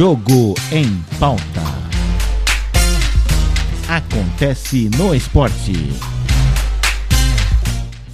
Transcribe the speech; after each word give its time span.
Jogo 0.00 0.54
em 0.72 1.04
pauta. 1.18 1.60
Acontece 3.86 4.88
no 4.96 5.14
esporte. 5.14 5.74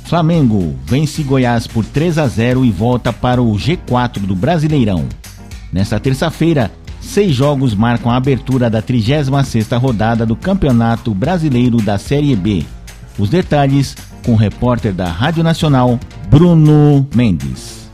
Flamengo 0.04 0.74
vence 0.85 1.22
Goiás 1.22 1.69
por 1.69 1.85
3 1.85 2.19
a 2.19 2.26
0 2.26 2.64
e 2.64 2.72
volta 2.72 3.12
para 3.12 3.40
o 3.40 3.53
G4 3.53 4.19
do 4.19 4.35
Brasileirão. 4.35 5.06
Nesta 5.72 6.01
terça-feira, 6.01 6.72
seis 7.01 7.33
jogos 7.33 7.72
marcam 7.72 8.10
a 8.10 8.16
abertura 8.16 8.68
da 8.68 8.82
36ª 8.82 9.78
rodada 9.80 10.26
do 10.26 10.34
Campeonato 10.34 11.14
Brasileiro 11.14 11.76
da 11.76 11.98
Série 11.98 12.34
B. 12.34 12.66
Os 13.16 13.30
detalhes 13.30 13.96
com 14.24 14.32
o 14.32 14.37
repórter 14.37 14.92
da 14.92 15.06
Rádio 15.06 15.44
Nacional, 15.44 16.00
Bruno 16.28 17.06
Mendes. 17.14 17.85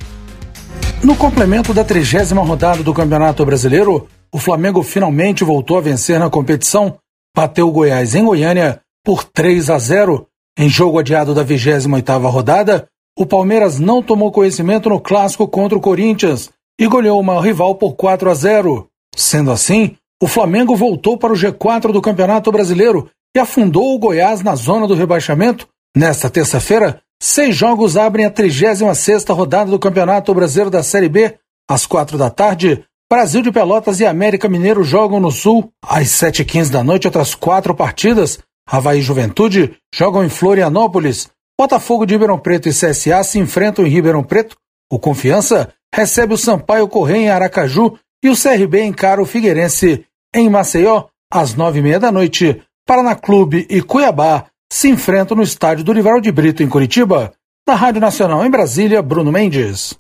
No 1.03 1.17
complemento 1.17 1.75
da 1.75 1.83
trigésima 1.83 2.45
rodada 2.45 2.81
do 2.81 2.95
Campeonato 2.95 3.45
Brasileiro, 3.45 4.07
o 4.33 4.39
Flamengo 4.39 4.85
finalmente 4.85 5.43
voltou 5.43 5.77
a 5.77 5.81
vencer 5.81 6.17
na 6.21 6.31
competição, 6.31 6.97
bateu 7.37 7.67
o 7.67 7.73
Goiás 7.73 8.15
em 8.15 8.25
Goiânia 8.25 8.81
por 9.05 9.25
3 9.25 9.69
a 9.69 9.79
0. 9.79 10.29
Em 10.57 10.69
jogo 10.69 11.01
adiado 11.01 11.35
da 11.35 11.45
28ª 11.45 12.31
rodada, 12.31 12.87
o 13.19 13.27
Palmeiras 13.27 13.81
não 13.81 14.01
tomou 14.01 14.31
conhecimento 14.31 14.89
no 14.89 15.01
clássico 15.01 15.49
contra 15.49 15.77
o 15.77 15.81
Corinthians 15.81 16.51
e 16.81 16.87
goleou 16.87 17.19
o 17.19 17.25
maior 17.25 17.41
rival 17.41 17.75
por 17.75 17.95
4 17.95 18.31
a 18.31 18.35
0. 18.35 18.87
Sendo 19.17 19.51
assim, 19.51 19.97
o 20.23 20.29
Flamengo 20.29 20.77
voltou 20.77 21.19
para 21.19 21.33
o 21.33 21.37
G4 21.37 21.91
do 21.91 22.01
Campeonato 22.01 22.53
Brasileiro 22.53 23.11
e 23.37 23.41
afundou 23.41 23.93
o 23.93 23.99
Goiás 23.99 24.41
na 24.41 24.55
zona 24.55 24.87
do 24.87 24.95
rebaixamento. 24.95 25.67
Nesta 25.97 26.31
terça-feira, 26.31 27.03
Seis 27.25 27.55
jogos 27.55 27.97
abrem 27.97 28.27
a 28.27 28.31
36ª 28.33 29.33
rodada 29.33 29.71
do 29.71 29.79
Campeonato 29.79 30.35
Brasileiro 30.35 30.69
da 30.69 30.83
Série 30.83 31.09
B. 31.09 31.33
Às 31.71 31.87
quatro 31.87 32.19
da 32.19 32.29
tarde, 32.29 32.85
Brasil 33.09 33.41
de 33.41 33.53
Pelotas 33.53 34.01
e 34.01 34.05
América 34.05 34.49
Mineiro 34.49 34.83
jogam 34.83 35.21
no 35.21 35.31
Sul. 35.31 35.71
Às 35.87 36.09
7h15 36.09 36.71
da 36.71 36.83
noite, 36.83 37.07
outras 37.07 37.33
quatro 37.37 37.77
partidas. 37.77 38.41
Havaí 38.69 39.01
Juventude 39.01 39.77
jogam 39.95 40.25
em 40.25 40.29
Florianópolis. 40.29 41.31
Botafogo 41.57 42.05
de 42.05 42.15
Ribeirão 42.15 42.41
Preto 42.41 42.69
e 42.69 42.73
CSA 42.73 43.23
se 43.23 43.39
enfrentam 43.39 43.87
em 43.87 43.89
Ribeirão 43.89 44.25
Preto. 44.25 44.57
O 44.91 44.99
Confiança 44.99 45.73
recebe 45.95 46.35
o 46.35 46.37
Sampaio 46.37 46.89
Correia 46.89 47.19
em 47.21 47.31
Aracaju 47.31 47.97
e 48.21 48.31
o 48.31 48.37
CRB 48.37 48.83
encara 48.83 49.23
o 49.23 49.27
Figueirense 49.27 50.05
em 50.35 50.51
Maceió 50.51 51.05
às 51.33 51.55
nove 51.55 51.79
e 51.79 51.83
meia 51.83 52.01
da 52.01 52.11
noite. 52.11 52.61
Paraná 52.85 53.15
Clube 53.15 53.65
e 53.71 53.81
Cuiabá 53.81 54.47
se 54.73 54.89
enfrentam 54.89 55.37
no 55.37 55.43
estádio 55.43 55.85
do 55.85 55.93
Rival 55.93 56.19
de 56.19 56.33
Brito, 56.33 56.63
em 56.63 56.69
Curitiba. 56.69 57.31
Na 57.69 57.75
Rádio 57.75 58.01
Nacional 58.01 58.43
em 58.43 58.51
Brasília, 58.51 59.03
Bruno 59.03 59.31
Mendes. 59.31 59.93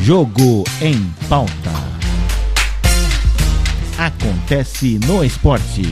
Jogo 0.00 0.64
em 0.80 1.12
pauta. 1.28 1.52
Acontece 3.98 4.98
no 5.06 5.22
esporte. 5.22 5.82